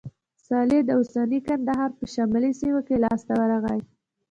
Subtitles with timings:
[0.47, 3.79] صالح د اوسني کندهار په شمالي سیمو کې لاسته ورغی.